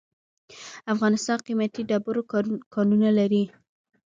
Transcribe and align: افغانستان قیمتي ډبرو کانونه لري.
افغانستان 0.93 1.37
قیمتي 1.47 1.81
ډبرو 1.89 2.21
کانونه 2.73 3.09
لري. 3.19 3.43